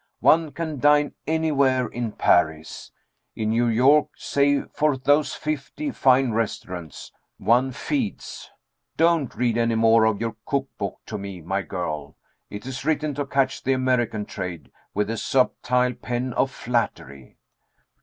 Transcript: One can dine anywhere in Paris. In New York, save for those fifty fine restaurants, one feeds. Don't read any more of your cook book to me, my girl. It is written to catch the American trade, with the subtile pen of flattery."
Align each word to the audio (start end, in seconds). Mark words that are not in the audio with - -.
One 0.21 0.51
can 0.51 0.79
dine 0.79 1.13
anywhere 1.27 1.85
in 1.87 2.13
Paris. 2.13 2.91
In 3.35 3.49
New 3.49 3.67
York, 3.67 4.09
save 4.15 4.67
for 4.73 4.97
those 4.97 5.35
fifty 5.35 5.91
fine 5.91 6.31
restaurants, 6.31 7.11
one 7.37 7.71
feeds. 7.71 8.49
Don't 8.97 9.35
read 9.35 9.59
any 9.59 9.75
more 9.75 10.05
of 10.05 10.19
your 10.19 10.35
cook 10.43 10.69
book 10.79 11.01
to 11.05 11.19
me, 11.19 11.39
my 11.39 11.61
girl. 11.61 12.15
It 12.49 12.65
is 12.65 12.83
written 12.83 13.13
to 13.13 13.27
catch 13.27 13.61
the 13.61 13.73
American 13.73 14.25
trade, 14.25 14.71
with 14.95 15.07
the 15.07 15.17
subtile 15.17 15.93
pen 15.93 16.33
of 16.33 16.49
flattery." 16.49 17.37